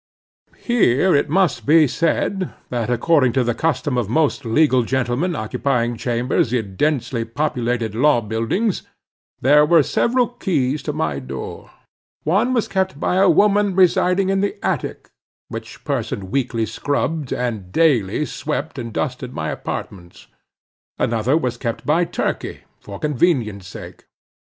Here 0.57 1.13
it 1.15 1.29
must 1.29 1.63
be 1.67 1.87
said, 1.87 2.51
that 2.71 2.89
according 2.89 3.33
to 3.33 3.43
the 3.43 3.53
custom 3.53 3.99
of 3.99 4.09
most 4.09 4.45
legal 4.45 4.81
gentlemen 4.81 5.35
occupying 5.35 5.95
chambers 5.95 6.51
in 6.51 6.75
densely 6.75 7.23
populated 7.23 7.93
law 7.93 8.19
buildings, 8.19 8.81
there 9.41 9.63
were 9.63 9.83
several 9.83 10.27
keys 10.29 10.81
to 10.89 10.91
my 10.93 11.19
door. 11.19 11.69
One 12.23 12.51
was 12.51 12.67
kept 12.67 12.99
by 12.99 13.17
a 13.17 13.29
woman 13.29 13.75
residing 13.75 14.29
in 14.29 14.41
the 14.41 14.55
attic, 14.65 15.11
which 15.49 15.83
person 15.83 16.31
weekly 16.31 16.65
scrubbed 16.65 17.31
and 17.31 17.71
daily 17.71 18.25
swept 18.25 18.79
and 18.79 18.91
dusted 18.91 19.33
my 19.35 19.51
apartments. 19.51 20.25
Another 20.97 21.37
was 21.37 21.57
kept 21.57 21.85
by 21.85 22.05
Turkey 22.05 22.61
for 22.79 22.97
convenience 22.97 23.67
sake. 23.67 24.05